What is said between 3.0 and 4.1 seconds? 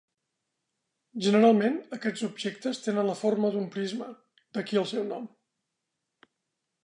la forma d'un prisma,